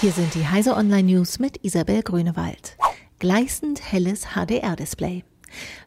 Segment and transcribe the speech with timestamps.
[0.00, 2.76] Hier sind die Heise Online News mit Isabel Grünewald.
[3.18, 5.24] Gleißend helles HDR-Display.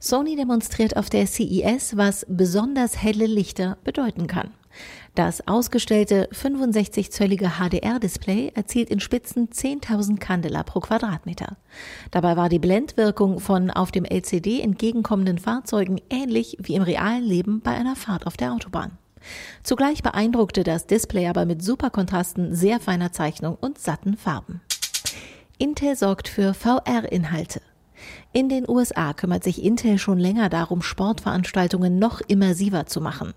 [0.02, 4.52] Sony demonstriert auf der CES, was besonders helle Lichter bedeuten kann.
[5.16, 11.55] Das ausgestellte 65-zöllige HDR-Display erzielt in Spitzen 10.000 Candela pro Quadratmeter.
[12.12, 17.62] Dabei war die Blendwirkung von auf dem LCD entgegenkommenden Fahrzeugen ähnlich wie im realen Leben
[17.62, 18.98] bei einer Fahrt auf der Autobahn.
[19.63, 24.62] Zugleich beeindruckte das Display aber mit Superkontrasten, sehr feiner Zeichnung und satten Farben.
[25.57, 27.62] Intel sorgt für VR-Inhalte.
[28.34, 33.34] In den USA kümmert sich Intel schon länger darum, Sportveranstaltungen noch immersiver zu machen.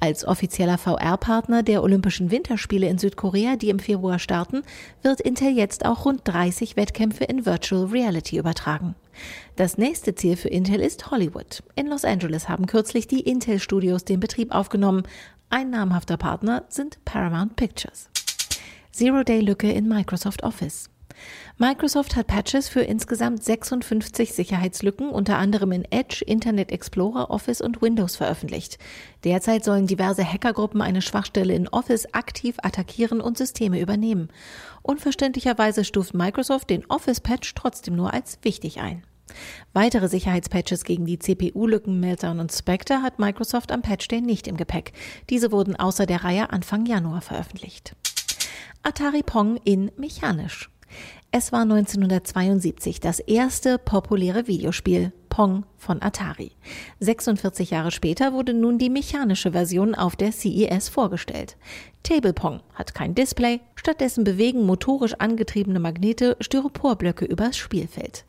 [0.00, 4.62] Als offizieller VR-Partner der Olympischen Winterspiele in Südkorea, die im Februar starten,
[5.02, 8.94] wird Intel jetzt auch rund 30 Wettkämpfe in Virtual Reality übertragen.
[9.56, 11.62] Das nächste Ziel für Intel ist Hollywood.
[11.76, 15.04] In Los Angeles haben kürzlich die Intel Studios den Betrieb aufgenommen.
[15.50, 18.08] Ein namhafter Partner sind Paramount Pictures.
[18.92, 20.88] Zero-Day-Lücke in Microsoft Office.
[21.58, 27.82] Microsoft hat Patches für insgesamt 56 Sicherheitslücken, unter anderem in Edge, Internet Explorer, Office und
[27.82, 28.78] Windows veröffentlicht.
[29.24, 34.28] Derzeit sollen diverse Hackergruppen eine Schwachstelle in Office aktiv attackieren und Systeme übernehmen.
[34.82, 39.04] Unverständlicherweise stuft Microsoft den Office-Patch trotzdem nur als wichtig ein.
[39.72, 44.56] Weitere Sicherheitspatches gegen die CPU-Lücken Meltdown und Spectre hat Microsoft am Patch Day nicht im
[44.56, 44.92] Gepäck.
[45.30, 47.94] Diese wurden außer der Reihe Anfang Januar veröffentlicht.
[48.82, 50.68] Atari Pong in mechanisch.
[51.30, 56.52] Es war 1972 das erste populäre Videospiel Pong von Atari.
[57.00, 61.56] 46 Jahre später wurde nun die mechanische Version auf der CES vorgestellt.
[62.02, 68.26] Table Pong hat kein Display, stattdessen bewegen motorisch angetriebene Magnete Styroporblöcke übers Spielfeld.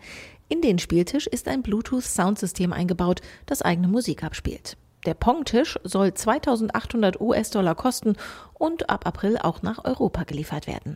[0.48, 4.78] In den Spieltisch ist ein Bluetooth-Soundsystem eingebaut, das eigene Musik abspielt.
[5.06, 8.16] Der Pong-Tisch soll 2800 US-Dollar kosten
[8.54, 10.96] und ab April auch nach Europa geliefert werden.